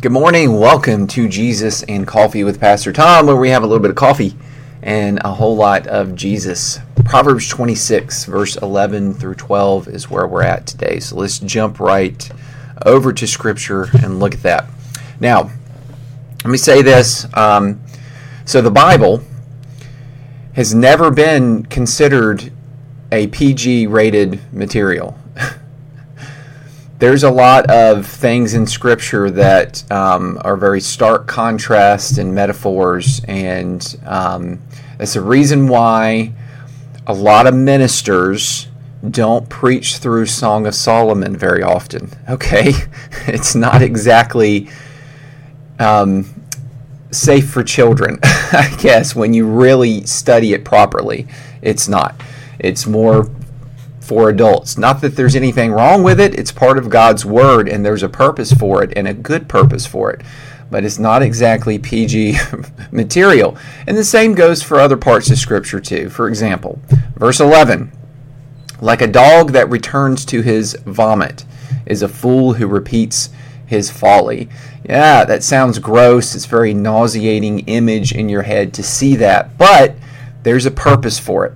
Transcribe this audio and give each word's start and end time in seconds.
Good 0.00 0.12
morning. 0.12 0.60
Welcome 0.60 1.08
to 1.08 1.28
Jesus 1.28 1.82
and 1.82 2.06
Coffee 2.06 2.44
with 2.44 2.60
Pastor 2.60 2.92
Tom, 2.92 3.26
where 3.26 3.34
we 3.34 3.50
have 3.50 3.64
a 3.64 3.66
little 3.66 3.82
bit 3.82 3.90
of 3.90 3.96
coffee 3.96 4.36
and 4.80 5.20
a 5.24 5.32
whole 5.32 5.56
lot 5.56 5.88
of 5.88 6.14
Jesus. 6.14 6.78
Proverbs 7.04 7.48
26, 7.48 8.26
verse 8.26 8.54
11 8.58 9.14
through 9.14 9.34
12 9.34 9.88
is 9.88 10.08
where 10.08 10.28
we're 10.28 10.44
at 10.44 10.68
today. 10.68 11.00
So 11.00 11.16
let's 11.16 11.40
jump 11.40 11.80
right 11.80 12.30
over 12.86 13.12
to 13.12 13.26
Scripture 13.26 13.88
and 14.00 14.20
look 14.20 14.34
at 14.34 14.42
that. 14.44 14.68
Now, 15.18 15.50
let 16.44 16.46
me 16.46 16.58
say 16.58 16.80
this. 16.80 17.26
Um, 17.34 17.80
so 18.44 18.62
the 18.62 18.70
Bible 18.70 19.24
has 20.52 20.76
never 20.76 21.10
been 21.10 21.66
considered 21.66 22.52
a 23.10 23.26
PG 23.26 23.88
rated 23.88 24.40
material 24.52 25.18
there's 26.98 27.22
a 27.22 27.30
lot 27.30 27.70
of 27.70 28.06
things 28.06 28.54
in 28.54 28.66
Scripture 28.66 29.30
that 29.30 29.90
um, 29.90 30.40
are 30.44 30.56
very 30.56 30.80
stark 30.80 31.26
contrast 31.26 32.18
and 32.18 32.34
metaphors, 32.34 33.20
and 33.28 33.98
um, 34.04 34.60
that's 34.98 35.14
the 35.14 35.20
reason 35.20 35.68
why 35.68 36.32
a 37.06 37.14
lot 37.14 37.46
of 37.46 37.54
ministers 37.54 38.66
don't 39.08 39.48
preach 39.48 39.98
through 39.98 40.26
Song 40.26 40.66
of 40.66 40.74
Solomon 40.74 41.36
very 41.36 41.62
often. 41.62 42.10
Okay, 42.28 42.72
it's 43.26 43.54
not 43.54 43.80
exactly 43.80 44.68
um, 45.78 46.26
safe 47.10 47.48
for 47.48 47.64
children, 47.64 48.18
I 48.22 48.76
guess. 48.78 49.14
When 49.14 49.32
you 49.32 49.46
really 49.46 50.04
study 50.04 50.52
it 50.52 50.62
properly, 50.64 51.26
it's 51.62 51.88
not. 51.88 52.20
It's 52.58 52.86
more 52.86 53.30
for 54.08 54.30
adults. 54.30 54.78
Not 54.78 55.02
that 55.02 55.16
there's 55.16 55.36
anything 55.36 55.70
wrong 55.70 56.02
with 56.02 56.18
it, 56.18 56.34
it's 56.34 56.50
part 56.50 56.78
of 56.78 56.88
God's 56.88 57.26
Word 57.26 57.68
and 57.68 57.84
there's 57.84 58.02
a 58.02 58.08
purpose 58.08 58.54
for 58.54 58.82
it 58.82 58.90
and 58.96 59.06
a 59.06 59.12
good 59.12 59.50
purpose 59.50 59.84
for 59.86 60.10
it. 60.10 60.22
But 60.70 60.82
it's 60.82 60.98
not 60.98 61.20
exactly 61.20 61.78
PG 61.78 62.38
material. 62.90 63.58
And 63.86 63.98
the 63.98 64.04
same 64.04 64.34
goes 64.34 64.62
for 64.62 64.80
other 64.80 64.96
parts 64.96 65.30
of 65.30 65.36
Scripture 65.36 65.78
too. 65.78 66.08
For 66.08 66.26
example, 66.26 66.80
verse 67.16 67.38
11 67.38 67.92
Like 68.80 69.02
a 69.02 69.06
dog 69.06 69.52
that 69.52 69.68
returns 69.68 70.24
to 70.26 70.40
his 70.40 70.74
vomit 70.86 71.44
is 71.84 72.00
a 72.00 72.08
fool 72.08 72.54
who 72.54 72.66
repeats 72.66 73.28
his 73.66 73.90
folly. 73.90 74.48
Yeah, 74.88 75.26
that 75.26 75.42
sounds 75.42 75.78
gross. 75.78 76.34
It's 76.34 76.46
very 76.46 76.72
nauseating 76.72 77.60
image 77.60 78.12
in 78.12 78.30
your 78.30 78.42
head 78.42 78.72
to 78.74 78.82
see 78.82 79.16
that, 79.16 79.58
but 79.58 79.96
there's 80.44 80.64
a 80.64 80.70
purpose 80.70 81.18
for 81.18 81.44
it. 81.44 81.52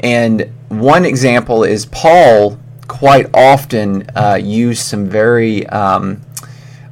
And 0.00 0.52
one 0.68 1.04
example 1.04 1.64
is 1.64 1.86
Paul 1.86 2.58
quite 2.86 3.26
often 3.34 4.08
uh, 4.16 4.38
used 4.40 4.82
some 4.82 5.08
very 5.08 5.66
um, 5.68 6.22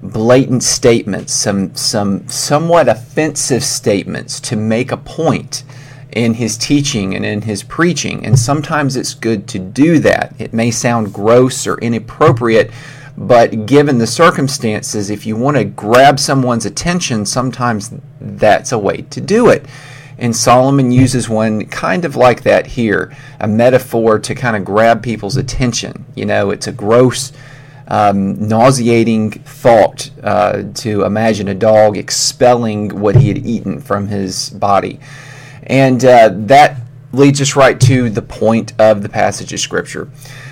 blatant 0.02 0.62
statements, 0.62 1.32
some 1.32 1.74
some 1.74 2.26
somewhat 2.28 2.88
offensive 2.88 3.64
statements 3.64 4.40
to 4.40 4.56
make 4.56 4.92
a 4.92 4.96
point 4.96 5.64
in 6.12 6.34
his 6.34 6.56
teaching 6.56 7.14
and 7.14 7.24
in 7.24 7.42
his 7.42 7.62
preaching. 7.62 8.24
And 8.24 8.38
sometimes 8.38 8.96
it's 8.96 9.14
good 9.14 9.46
to 9.48 9.58
do 9.58 9.98
that. 10.00 10.34
It 10.38 10.52
may 10.52 10.70
sound 10.70 11.12
gross 11.12 11.66
or 11.66 11.76
inappropriate, 11.78 12.70
but 13.18 13.66
given 13.66 13.98
the 13.98 14.06
circumstances, 14.06 15.10
if 15.10 15.26
you 15.26 15.36
want 15.36 15.56
to 15.58 15.64
grab 15.64 16.18
someone's 16.18 16.66
attention, 16.66 17.26
sometimes 17.26 17.92
that's 18.20 18.72
a 18.72 18.78
way 18.78 19.02
to 19.02 19.20
do 19.20 19.48
it. 19.48 19.66
And 20.18 20.34
Solomon 20.34 20.92
uses 20.92 21.28
one 21.28 21.66
kind 21.66 22.04
of 22.04 22.16
like 22.16 22.42
that 22.42 22.66
here, 22.66 23.14
a 23.38 23.46
metaphor 23.46 24.18
to 24.18 24.34
kind 24.34 24.56
of 24.56 24.64
grab 24.64 25.02
people's 25.02 25.36
attention. 25.36 26.06
You 26.14 26.24
know, 26.24 26.50
it's 26.50 26.66
a 26.66 26.72
gross, 26.72 27.32
um, 27.88 28.48
nauseating 28.48 29.30
thought 29.30 30.10
uh, 30.22 30.64
to 30.74 31.04
imagine 31.04 31.48
a 31.48 31.54
dog 31.54 31.96
expelling 31.96 33.00
what 33.00 33.16
he 33.16 33.28
had 33.28 33.38
eaten 33.38 33.80
from 33.80 34.08
his 34.08 34.50
body. 34.50 35.00
And 35.64 36.04
uh, 36.04 36.30
that 36.32 36.80
leads 37.12 37.40
us 37.40 37.56
right 37.56 37.80
to 37.80 38.10
the 38.10 38.22
point 38.22 38.72
of 38.78 39.02
the 39.02 39.08
passage 39.08 39.52
of 39.52 39.60
Scripture. 39.60 40.08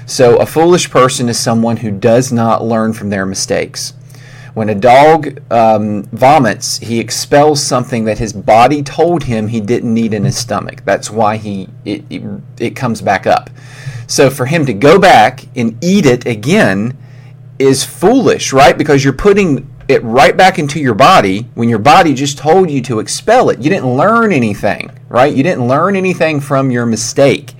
So, 0.06 0.36
a 0.36 0.46
foolish 0.46 0.90
person 0.90 1.28
is 1.28 1.38
someone 1.38 1.78
who 1.78 1.90
does 1.90 2.30
not 2.30 2.62
learn 2.62 2.92
from 2.92 3.10
their 3.10 3.24
mistakes. 3.24 3.94
When 4.54 4.68
a 4.68 4.74
dog 4.74 5.40
um, 5.52 6.04
vomits, 6.04 6.78
he 6.78 7.00
expels 7.00 7.60
something 7.60 8.04
that 8.04 8.18
his 8.18 8.32
body 8.32 8.82
told 8.82 9.24
him 9.24 9.48
he 9.48 9.60
didn't 9.60 9.92
need 9.92 10.14
in 10.14 10.24
his 10.24 10.36
stomach. 10.36 10.84
That's 10.84 11.10
why 11.10 11.36
he 11.36 11.68
it, 11.84 12.04
it, 12.08 12.22
it 12.58 12.76
comes 12.76 13.02
back 13.02 13.26
up. 13.26 13.50
So 14.06 14.30
for 14.30 14.46
him 14.46 14.64
to 14.66 14.72
go 14.72 14.98
back 14.98 15.44
and 15.56 15.82
eat 15.82 16.06
it 16.06 16.24
again 16.26 16.96
is 17.58 17.84
foolish, 17.84 18.52
right? 18.52 18.78
Because 18.78 19.02
you're 19.02 19.12
putting 19.12 19.68
it 19.88 20.02
right 20.04 20.36
back 20.36 20.58
into 20.58 20.80
your 20.80 20.94
body 20.94 21.48
when 21.54 21.68
your 21.68 21.78
body 21.78 22.14
just 22.14 22.38
told 22.38 22.70
you 22.70 22.80
to 22.82 23.00
expel 23.00 23.50
it. 23.50 23.58
You 23.58 23.70
didn't 23.70 23.96
learn 23.96 24.32
anything, 24.32 24.90
right? 25.08 25.34
You 25.34 25.42
didn't 25.42 25.66
learn 25.66 25.96
anything 25.96 26.40
from 26.40 26.70
your 26.70 26.86
mistake. 26.86 27.54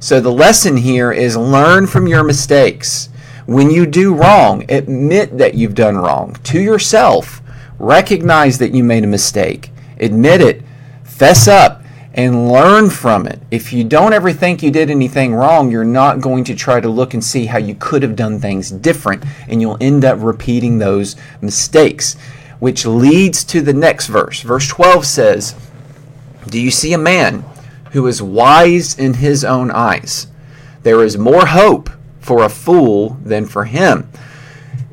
So 0.00 0.20
the 0.20 0.32
lesson 0.32 0.76
here 0.76 1.10
is 1.10 1.36
learn 1.36 1.86
from 1.86 2.06
your 2.06 2.22
mistakes. 2.22 3.08
When 3.48 3.70
you 3.70 3.86
do 3.86 4.12
wrong, 4.12 4.66
admit 4.68 5.38
that 5.38 5.54
you've 5.54 5.74
done 5.74 5.96
wrong 5.96 6.36
to 6.44 6.60
yourself. 6.60 7.40
Recognize 7.78 8.58
that 8.58 8.74
you 8.74 8.84
made 8.84 9.04
a 9.04 9.06
mistake. 9.06 9.70
Admit 9.98 10.42
it. 10.42 10.62
Fess 11.02 11.48
up 11.48 11.82
and 12.12 12.52
learn 12.52 12.90
from 12.90 13.26
it. 13.26 13.40
If 13.50 13.72
you 13.72 13.84
don't 13.84 14.12
ever 14.12 14.34
think 14.34 14.62
you 14.62 14.70
did 14.70 14.90
anything 14.90 15.34
wrong, 15.34 15.70
you're 15.70 15.82
not 15.82 16.20
going 16.20 16.44
to 16.44 16.54
try 16.54 16.78
to 16.78 16.90
look 16.90 17.14
and 17.14 17.24
see 17.24 17.46
how 17.46 17.56
you 17.56 17.74
could 17.74 18.02
have 18.02 18.16
done 18.16 18.38
things 18.38 18.70
different, 18.70 19.24
and 19.48 19.62
you'll 19.62 19.78
end 19.80 20.04
up 20.04 20.18
repeating 20.20 20.76
those 20.76 21.16
mistakes. 21.40 22.16
Which 22.58 22.84
leads 22.84 23.44
to 23.44 23.62
the 23.62 23.72
next 23.72 24.08
verse. 24.08 24.42
Verse 24.42 24.68
12 24.68 25.06
says, 25.06 25.54
Do 26.48 26.60
you 26.60 26.70
see 26.70 26.92
a 26.92 26.98
man 26.98 27.46
who 27.92 28.06
is 28.08 28.20
wise 28.20 28.98
in 28.98 29.14
his 29.14 29.42
own 29.42 29.70
eyes? 29.70 30.26
There 30.82 31.02
is 31.02 31.16
more 31.16 31.46
hope 31.46 31.88
for 32.28 32.44
a 32.44 32.48
fool 32.50 33.16
than 33.24 33.46
for 33.46 33.64
him. 33.64 34.06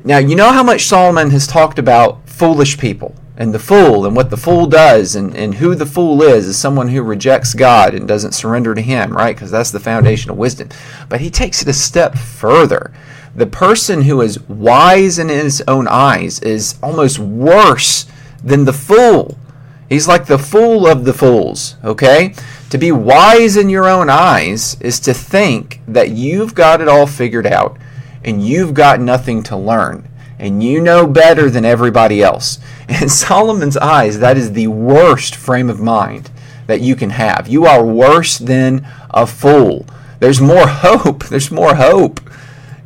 Now, 0.04 0.16
you 0.16 0.34
know 0.34 0.52
how 0.52 0.62
much 0.62 0.86
Solomon 0.86 1.28
has 1.32 1.46
talked 1.46 1.78
about 1.78 2.26
foolish 2.26 2.78
people 2.78 3.14
and 3.36 3.52
the 3.52 3.58
fool 3.58 4.06
and 4.06 4.16
what 4.16 4.30
the 4.30 4.38
fool 4.38 4.66
does 4.66 5.14
and, 5.14 5.36
and 5.36 5.56
who 5.56 5.74
the 5.74 5.84
fool 5.84 6.22
is 6.22 6.46
is 6.46 6.56
someone 6.56 6.88
who 6.88 7.02
rejects 7.02 7.52
God 7.52 7.92
and 7.92 8.08
doesn't 8.08 8.32
surrender 8.32 8.74
to 8.74 8.80
him, 8.80 9.12
right? 9.12 9.36
Because 9.36 9.50
that's 9.50 9.70
the 9.70 9.78
foundation 9.78 10.30
of 10.30 10.38
wisdom. 10.38 10.70
But 11.10 11.20
he 11.20 11.28
takes 11.28 11.60
it 11.60 11.68
a 11.68 11.74
step 11.74 12.16
further. 12.16 12.90
The 13.34 13.46
person 13.46 14.00
who 14.00 14.22
is 14.22 14.40
wise 14.48 15.18
in 15.18 15.28
his 15.28 15.62
own 15.68 15.86
eyes 15.88 16.40
is 16.40 16.78
almost 16.82 17.18
worse 17.18 18.06
than 18.42 18.64
the 18.64 18.72
fool. 18.72 19.36
He's 19.90 20.08
like 20.08 20.24
the 20.24 20.38
fool 20.38 20.86
of 20.86 21.04
the 21.04 21.12
fools, 21.12 21.76
okay? 21.84 22.32
To 22.70 22.78
be 22.78 22.90
wise 22.90 23.56
in 23.56 23.68
your 23.68 23.88
own 23.88 24.10
eyes 24.10 24.76
is 24.80 24.98
to 25.00 25.14
think 25.14 25.80
that 25.86 26.10
you've 26.10 26.54
got 26.54 26.80
it 26.80 26.88
all 26.88 27.06
figured 27.06 27.46
out 27.46 27.78
and 28.24 28.44
you've 28.44 28.74
got 28.74 29.00
nothing 29.00 29.42
to 29.44 29.56
learn 29.56 30.08
and 30.38 30.62
you 30.62 30.80
know 30.80 31.06
better 31.06 31.48
than 31.48 31.64
everybody 31.64 32.22
else. 32.22 32.58
In 32.88 33.08
Solomon's 33.08 33.76
eyes, 33.76 34.18
that 34.18 34.36
is 34.36 34.52
the 34.52 34.66
worst 34.66 35.34
frame 35.36 35.70
of 35.70 35.80
mind 35.80 36.30
that 36.66 36.80
you 36.80 36.96
can 36.96 37.10
have. 37.10 37.48
You 37.48 37.66
are 37.66 37.84
worse 37.84 38.38
than 38.38 38.86
a 39.10 39.26
fool. 39.26 39.86
There's 40.18 40.40
more 40.40 40.66
hope. 40.66 41.24
There's 41.24 41.50
more 41.50 41.76
hope 41.76 42.20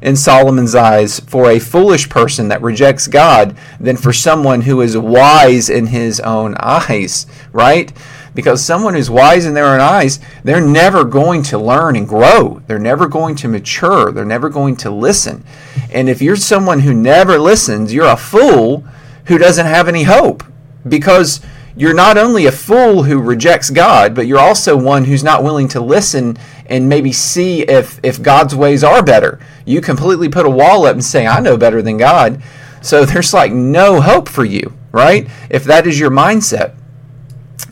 in 0.02 0.16
Solomon's 0.16 0.74
eyes 0.74 1.20
for 1.20 1.50
a 1.50 1.58
foolish 1.58 2.08
person 2.08 2.48
that 2.48 2.62
rejects 2.62 3.06
God 3.06 3.56
than 3.78 3.96
for 3.96 4.12
someone 4.12 4.62
who 4.62 4.80
is 4.80 4.96
wise 4.96 5.68
in 5.68 5.88
his 5.88 6.20
own 6.20 6.54
eyes, 6.58 7.26
right? 7.52 7.92
Because 8.40 8.64
someone 8.64 8.94
who's 8.94 9.10
wise 9.10 9.44
in 9.44 9.52
their 9.52 9.66
own 9.66 9.80
eyes, 9.80 10.18
they're 10.44 10.62
never 10.62 11.04
going 11.04 11.42
to 11.42 11.58
learn 11.58 11.94
and 11.94 12.08
grow. 12.08 12.62
They're 12.66 12.78
never 12.78 13.06
going 13.06 13.36
to 13.36 13.48
mature. 13.48 14.10
They're 14.10 14.24
never 14.24 14.48
going 14.48 14.76
to 14.76 14.90
listen. 14.90 15.44
And 15.92 16.08
if 16.08 16.22
you're 16.22 16.36
someone 16.36 16.80
who 16.80 16.94
never 16.94 17.38
listens, 17.38 17.92
you're 17.92 18.06
a 18.06 18.16
fool 18.16 18.82
who 19.26 19.36
doesn't 19.36 19.66
have 19.66 19.88
any 19.88 20.04
hope 20.04 20.42
because 20.88 21.42
you're 21.76 21.92
not 21.92 22.16
only 22.16 22.46
a 22.46 22.52
fool 22.52 23.02
who 23.02 23.20
rejects 23.20 23.68
God, 23.68 24.14
but 24.14 24.26
you're 24.26 24.38
also 24.38 24.74
one 24.74 25.04
who's 25.04 25.22
not 25.22 25.44
willing 25.44 25.68
to 25.68 25.80
listen 25.82 26.38
and 26.64 26.88
maybe 26.88 27.12
see 27.12 27.60
if, 27.60 28.00
if 28.02 28.22
God's 28.22 28.56
ways 28.56 28.82
are 28.82 29.02
better. 29.02 29.38
You 29.66 29.82
completely 29.82 30.30
put 30.30 30.46
a 30.46 30.50
wall 30.50 30.86
up 30.86 30.94
and 30.94 31.04
say, 31.04 31.26
I 31.26 31.40
know 31.40 31.58
better 31.58 31.82
than 31.82 31.98
God. 31.98 32.42
So 32.80 33.04
there's 33.04 33.34
like 33.34 33.52
no 33.52 34.00
hope 34.00 34.30
for 34.30 34.46
you, 34.46 34.72
right? 34.92 35.28
If 35.50 35.64
that 35.64 35.86
is 35.86 36.00
your 36.00 36.10
mindset. 36.10 36.74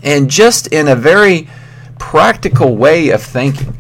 And 0.03 0.31
just 0.31 0.69
in 0.69 0.89
a 0.89 0.97
very 0.97 1.49
practical 1.99 2.77
way 2.77 3.11
of 3.11 3.23
thinking, 3.23 3.77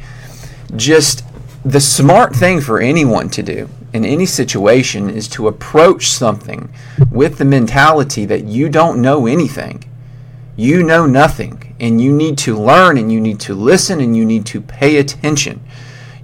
just 0.76 1.24
the 1.64 1.80
smart 1.80 2.34
thing 2.34 2.60
for 2.60 2.80
anyone 2.80 3.28
to 3.30 3.42
do 3.42 3.68
in 3.92 4.04
any 4.04 4.26
situation 4.26 5.08
is 5.08 5.28
to 5.28 5.48
approach 5.48 6.08
something 6.08 6.72
with 7.10 7.38
the 7.38 7.44
mentality 7.44 8.24
that 8.26 8.44
you 8.44 8.68
don't 8.68 9.00
know 9.00 9.26
anything. 9.26 9.84
You 10.56 10.82
know 10.82 11.06
nothing, 11.06 11.76
and 11.78 12.00
you 12.00 12.12
need 12.12 12.36
to 12.38 12.56
learn, 12.56 12.98
and 12.98 13.12
you 13.12 13.20
need 13.20 13.38
to 13.40 13.54
listen, 13.54 14.00
and 14.00 14.16
you 14.16 14.24
need 14.24 14.44
to 14.46 14.60
pay 14.60 14.96
attention. 14.96 15.60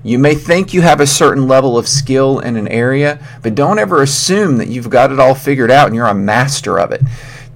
You 0.02 0.19
may 0.19 0.35
think 0.35 0.75
you 0.75 0.82
have 0.82 1.00
a 1.00 1.06
certain 1.06 1.49
level 1.49 1.79
of 1.79 1.88
skill 1.88 2.40
in 2.40 2.56
an 2.56 2.69
area, 2.69 3.19
but 3.43 3.55
don't 3.55 3.79
ever 3.79 4.02
assume 4.02 4.58
that 4.58 4.69
you've 4.69 4.90
got 4.90 5.11
it 5.11 5.19
all 5.19 5.35
figured 5.35 5.70
out 5.70 5.87
and 5.87 5.97
you're 5.97 6.06
a 6.06 6.14
master 6.14 6.79
of 6.79 6.93
it. 6.93 7.00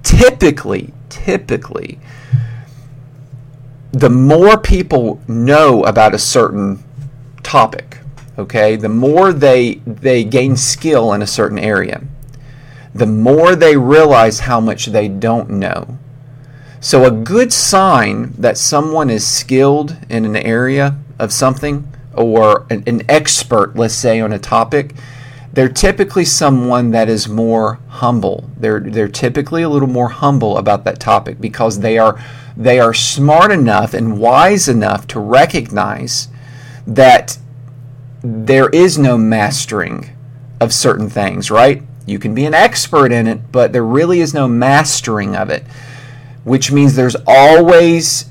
Typically, 0.01 0.91
typically, 1.09 1.99
the 3.91 4.09
more 4.09 4.57
people 4.57 5.19
know 5.27 5.83
about 5.83 6.13
a 6.13 6.19
certain 6.19 6.83
topic, 7.43 7.99
okay, 8.37 8.75
the 8.75 8.89
more 8.89 9.33
they 9.33 9.75
they 9.85 10.23
gain 10.23 10.55
skill 10.55 11.13
in 11.13 11.21
a 11.21 11.27
certain 11.27 11.59
area, 11.59 12.01
the 12.93 13.07
more 13.07 13.55
they 13.55 13.75
realize 13.77 14.41
how 14.41 14.59
much 14.59 14.87
they 14.87 15.07
don't 15.07 15.49
know. 15.49 15.97
So 16.79 17.05
a 17.05 17.11
good 17.11 17.51
sign 17.51 18.33
that 18.37 18.57
someone 18.57 19.09
is 19.09 19.27
skilled 19.27 19.97
in 20.09 20.23
an 20.25 20.37
area 20.37 20.97
of 21.17 21.33
something 21.33 21.91
or 22.13 22.65
an, 22.69 22.83
an 22.87 23.01
expert, 23.09 23.75
let's 23.75 23.93
say, 23.93 24.21
on 24.21 24.31
a 24.31 24.39
topic, 24.39 24.95
they're 25.51 25.67
typically 25.67 26.25
someone 26.25 26.91
that 26.91 27.09
is 27.09 27.27
more 27.27 27.79
humble. 27.87 28.49
They're 28.55 28.79
they're 28.79 29.07
typically 29.07 29.63
a 29.63 29.69
little 29.69 29.87
more 29.87 30.09
humble 30.09 30.57
about 30.57 30.83
that 30.85 30.99
topic 30.99 31.41
because 31.41 31.79
they 31.79 31.97
are 31.97 32.23
they 32.59 32.77
are 32.77 32.93
smart 32.93 33.51
enough 33.51 33.93
and 33.93 34.19
wise 34.19 34.67
enough 34.67 35.07
to 35.07 35.19
recognize 35.19 36.27
that 36.85 37.37
there 38.21 38.67
is 38.69 38.97
no 38.97 39.17
mastering 39.17 40.09
of 40.59 40.73
certain 40.73 41.09
things, 41.09 41.49
right? 41.49 41.81
You 42.05 42.19
can 42.19 42.35
be 42.35 42.45
an 42.45 42.53
expert 42.53 43.13
in 43.13 43.27
it, 43.27 43.49
but 43.53 43.71
there 43.71 43.85
really 43.85 44.19
is 44.19 44.33
no 44.33 44.49
mastering 44.49 45.37
of 45.37 45.49
it, 45.49 45.63
which 46.43 46.69
means 46.69 46.95
there's 46.95 47.15
always 47.25 48.25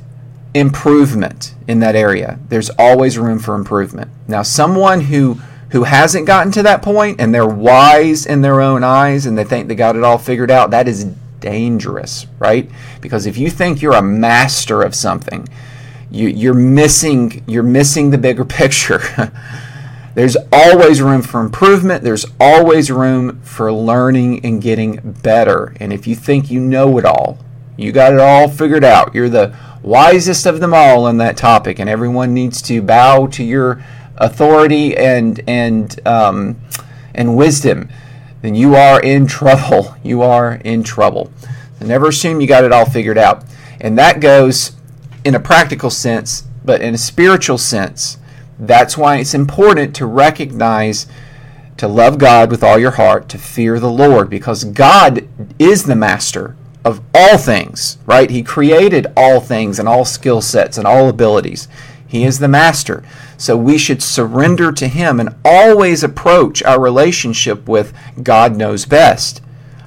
improvement 0.52 1.54
in 1.66 1.80
that 1.80 1.96
area. 1.96 2.38
There's 2.50 2.68
always 2.70 3.18
room 3.18 3.38
for 3.38 3.54
improvement. 3.54 4.10
Now, 4.28 4.42
someone 4.42 5.00
who 5.00 5.40
who 5.70 5.84
hasn't 5.84 6.26
gotten 6.26 6.50
to 6.52 6.62
that 6.62 6.80
point 6.82 7.20
and 7.20 7.34
they're 7.34 7.46
wise 7.46 8.24
in 8.24 8.40
their 8.40 8.60
own 8.60 8.82
eyes 8.82 9.26
and 9.26 9.36
they 9.36 9.44
think 9.44 9.68
they 9.68 9.74
got 9.74 9.96
it 9.96 10.04
all 10.04 10.16
figured 10.16 10.50
out, 10.50 10.70
that 10.70 10.88
is 10.88 11.06
dangerous, 11.40 12.26
right? 12.38 12.70
Because 13.00 13.26
if 13.26 13.36
you 13.36 13.50
think 13.50 13.82
you're 13.82 13.94
a 13.94 14.02
master 14.02 14.82
of 14.82 14.94
something, 14.94 15.48
you, 16.10 16.28
you're 16.28 16.54
missing 16.54 17.44
you're 17.46 17.62
missing 17.62 18.10
the 18.10 18.18
bigger 18.18 18.44
picture. 18.60 19.00
There's 20.14 20.36
always 20.52 21.00
room 21.00 21.22
for 21.22 21.40
improvement. 21.40 22.02
There's 22.02 22.26
always 22.40 22.90
room 22.90 23.40
for 23.42 23.72
learning 23.72 24.44
and 24.44 24.60
getting 24.60 25.14
better. 25.22 25.76
And 25.78 25.92
if 25.92 26.08
you 26.08 26.16
think 26.16 26.50
you 26.50 26.58
know 26.58 26.98
it 26.98 27.04
all, 27.04 27.38
you 27.76 27.92
got 27.92 28.12
it 28.12 28.18
all 28.18 28.48
figured 28.48 28.82
out, 28.82 29.14
you're 29.14 29.28
the 29.28 29.54
wisest 29.82 30.44
of 30.44 30.58
them 30.58 30.74
all 30.74 31.04
on 31.06 31.18
that 31.18 31.36
topic, 31.36 31.78
and 31.78 31.88
everyone 31.88 32.34
needs 32.34 32.60
to 32.62 32.82
bow 32.82 33.28
to 33.28 33.44
your 33.44 33.80
authority 34.16 34.96
and 34.96 35.40
and 35.46 36.00
um, 36.06 36.60
and 37.14 37.36
wisdom, 37.36 37.88
then 38.42 38.54
you 38.54 38.74
are 38.74 39.00
in 39.00 39.26
trouble. 39.26 39.94
You 40.04 40.22
are 40.22 40.54
in 40.64 40.84
trouble. 40.84 41.30
So 41.78 41.86
never 41.86 42.08
assume 42.08 42.40
you 42.40 42.46
got 42.46 42.64
it 42.64 42.72
all 42.72 42.86
figured 42.86 43.18
out, 43.18 43.44
and 43.80 43.98
that 43.98 44.20
goes 44.20 44.72
in 45.24 45.34
a 45.34 45.40
practical 45.40 45.90
sense, 45.90 46.44
but 46.64 46.80
in 46.80 46.94
a 46.94 46.98
spiritual 46.98 47.58
sense. 47.58 48.16
That's 48.58 48.96
why 48.96 49.18
it's 49.18 49.34
important 49.34 49.94
to 49.96 50.06
recognize 50.06 51.06
to 51.78 51.88
love 51.88 52.18
God 52.18 52.50
with 52.50 52.64
all 52.64 52.78
your 52.78 52.92
heart, 52.92 53.28
to 53.30 53.38
fear 53.38 53.78
the 53.78 53.90
Lord, 53.90 54.28
because 54.28 54.64
God 54.64 55.28
is 55.58 55.84
the 55.84 55.94
master 55.94 56.56
of 56.84 57.00
all 57.14 57.38
things, 57.38 57.98
right? 58.06 58.30
He 58.30 58.42
created 58.42 59.06
all 59.16 59.40
things 59.40 59.78
and 59.78 59.88
all 59.88 60.04
skill 60.04 60.40
sets 60.40 60.76
and 60.78 60.86
all 60.86 61.08
abilities. 61.08 61.68
He 62.08 62.24
is 62.24 62.38
the 62.38 62.48
master. 62.48 63.04
So 63.36 63.56
we 63.56 63.78
should 63.78 64.02
surrender 64.02 64.72
to 64.72 64.88
Him 64.88 65.20
and 65.20 65.36
always 65.44 66.02
approach 66.02 66.62
our 66.62 66.80
relationship 66.80 67.68
with 67.68 67.94
God 68.22 68.56
knows 68.56 68.86
best. 68.86 69.42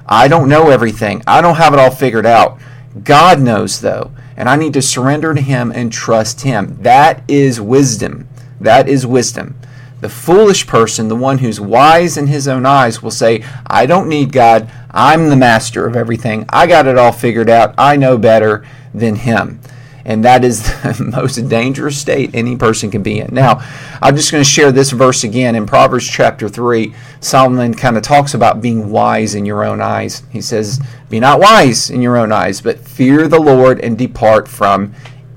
I 0.06 0.28
don't 0.28 0.48
know 0.48 0.70
everything, 0.70 1.22
I 1.26 1.42
don't 1.42 1.56
have 1.56 1.74
it 1.74 1.78
all 1.78 1.90
figured 1.90 2.26
out. 2.26 2.58
God 3.04 3.40
knows, 3.40 3.80
though, 3.80 4.12
and 4.36 4.48
I 4.48 4.56
need 4.56 4.72
to 4.74 4.82
surrender 4.82 5.34
to 5.34 5.40
Him 5.40 5.72
and 5.72 5.92
trust 5.92 6.42
Him. 6.42 6.78
That 6.82 7.22
is 7.28 7.60
wisdom. 7.60 8.28
That 8.60 8.88
is 8.88 9.06
wisdom. 9.06 9.56
The 10.02 10.08
foolish 10.08 10.66
person, 10.66 11.06
the 11.06 11.14
one 11.14 11.38
who's 11.38 11.60
wise 11.60 12.16
in 12.16 12.26
his 12.26 12.48
own 12.48 12.66
eyes, 12.66 13.02
will 13.02 13.12
say, 13.12 13.44
I 13.68 13.86
don't 13.86 14.08
need 14.08 14.32
God. 14.32 14.68
I'm 14.90 15.28
the 15.28 15.36
master 15.36 15.86
of 15.86 15.94
everything. 15.94 16.44
I 16.48 16.66
got 16.66 16.88
it 16.88 16.98
all 16.98 17.12
figured 17.12 17.48
out. 17.48 17.72
I 17.78 17.94
know 17.94 18.18
better 18.18 18.66
than 18.92 19.14
him. 19.14 19.60
And 20.04 20.24
that 20.24 20.44
is 20.44 20.62
the 20.62 21.12
most 21.16 21.36
dangerous 21.48 21.98
state 21.98 22.30
any 22.34 22.56
person 22.56 22.90
can 22.90 23.02
be 23.02 23.20
in. 23.20 23.34
Now, 23.34 23.60
I'm 24.00 24.16
just 24.16 24.32
going 24.32 24.42
to 24.42 24.48
share 24.48 24.72
this 24.72 24.90
verse 24.90 25.24
again. 25.24 25.54
In 25.54 25.66
Proverbs 25.66 26.08
chapter 26.08 26.48
3, 26.48 26.94
Solomon 27.20 27.74
kind 27.74 27.96
of 27.96 28.02
talks 28.02 28.34
about 28.34 28.60
being 28.60 28.90
wise 28.90 29.34
in 29.34 29.46
your 29.46 29.64
own 29.64 29.80
eyes. 29.80 30.22
He 30.30 30.40
says, 30.40 30.80
Be 31.08 31.20
not 31.20 31.40
wise 31.40 31.90
in 31.90 32.02
your 32.02 32.16
own 32.16 32.32
eyes, 32.32 32.60
but 32.60 32.80
fear 32.80 33.28
the 33.28 33.40
Lord 33.40 33.80
and 33.80 33.96
depart 33.96 34.48
from 34.48 34.94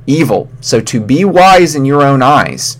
evil. 0.08 0.50
So 0.62 0.82
to 0.82 1.00
be 1.00 1.26
wise 1.26 1.76
in 1.76 1.86
your 1.86 2.02
own 2.02 2.22
eyes 2.22 2.78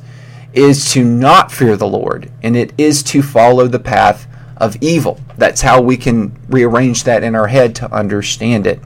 is 0.54 0.92
to 0.94 1.04
not 1.04 1.52
fear 1.52 1.76
the 1.76 1.88
Lord, 1.88 2.32
and 2.42 2.56
it 2.56 2.74
is 2.78 3.04
to 3.04 3.22
follow 3.22 3.68
the 3.68 3.80
path 3.80 4.26
of 4.58 4.78
evil. 4.82 5.20
That's 5.38 5.62
how 5.62 5.82
we 5.82 5.98
can 5.98 6.36
rearrange 6.48 7.04
that 7.04 7.24
in 7.24 7.36
our 7.36 7.48
head 7.48 7.76
to 7.76 7.94
understand 7.94 8.66
it. 8.66 8.80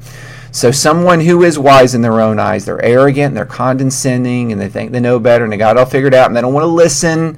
So, 0.51 0.71
someone 0.71 1.19
who 1.21 1.43
is 1.43 1.59
wise 1.59 1.93
in 1.93 2.01
their 2.01 2.19
own 2.19 2.39
eyes, 2.39 2.65
they're 2.65 2.83
arrogant, 2.83 3.27
and 3.27 3.37
they're 3.37 3.45
condescending, 3.45 4.51
and 4.51 4.59
they 4.59 4.69
think 4.69 4.91
they 4.91 4.99
know 4.99 5.19
better, 5.19 5.43
and 5.43 5.53
they 5.53 5.57
got 5.57 5.75
it 5.75 5.79
all 5.79 5.85
figured 5.85 6.13
out, 6.13 6.27
and 6.27 6.35
they 6.35 6.41
don't 6.41 6.53
want 6.53 6.63
to 6.63 6.67
listen. 6.67 7.37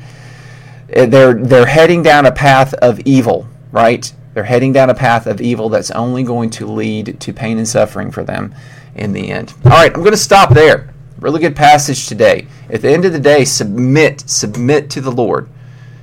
Eh, 0.90 1.06
they're 1.06 1.34
they're 1.34 1.66
heading 1.66 2.04
down 2.04 2.26
a 2.26 2.32
path 2.32 2.74
of 2.76 3.00
evil, 3.02 3.48
right? 3.72 4.14
They're 4.34 4.44
heading 4.44 4.72
down 4.72 4.90
a 4.90 4.96
path 4.96 5.28
of 5.28 5.42
evil 5.42 5.68
that's 5.68 5.92
only 5.92 6.24
going 6.24 6.50
to 6.52 6.66
lead 6.66 7.20
to 7.20 7.34
pain 7.34 7.58
and 7.58 7.68
suffering 7.68 8.12
for 8.12 8.24
them 8.24 8.56
in 8.96 9.12
the 9.12 9.30
end. 9.30 9.54
All 9.66 9.72
right, 9.72 9.94
I'm 9.94 10.02
going 10.02 10.12
to 10.12 10.18
stop 10.18 10.54
there. 10.54 10.94
Really 11.20 11.42
good 11.42 11.56
passage 11.56 12.08
today. 12.08 12.48
At 12.70 12.82
the 12.82 12.92
end 12.92 13.06
of 13.06 13.14
the 13.14 13.20
day, 13.20 13.46
submit, 13.46 14.22
submit 14.22 14.90
to 14.92 15.02
the 15.02 15.12
Lord 15.12 15.50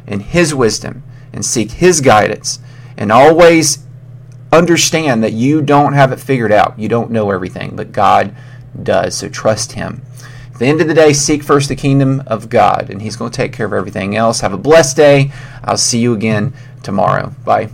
and 0.06 0.22
His 0.22 0.54
wisdom 0.54 1.02
and 1.32 1.44
seek 1.44 1.72
His 1.72 2.00
guidance 2.00 2.60
and 2.96 3.10
always 3.10 3.78
understand 4.52 5.22
that 5.24 5.32
you 5.32 5.62
don't 5.62 5.92
have 5.92 6.12
it 6.12 6.20
figured 6.20 6.52
out. 6.52 6.78
You 6.78 6.88
don't 6.88 7.10
know 7.10 7.30
everything, 7.30 7.76
but 7.76 7.92
God 7.92 8.34
does. 8.82 9.16
So 9.16 9.28
trust 9.28 9.72
Him. 9.72 10.02
At 10.52 10.58
the 10.58 10.66
end 10.66 10.80
of 10.80 10.88
the 10.88 10.94
day, 10.94 11.12
seek 11.12 11.42
first 11.42 11.68
the 11.68 11.76
kingdom 11.76 12.22
of 12.26 12.48
God, 12.48 12.90
and 12.90 13.00
He's 13.00 13.16
going 13.16 13.30
to 13.30 13.36
take 13.36 13.52
care 13.52 13.66
of 13.66 13.72
everything 13.72 14.16
else. 14.16 14.40
Have 14.40 14.52
a 14.52 14.58
blessed 14.58 14.96
day. 14.96 15.32
I'll 15.62 15.76
see 15.76 16.00
you 16.00 16.14
again 16.14 16.52
tomorrow. 16.82 17.32
Bye. 17.44 17.70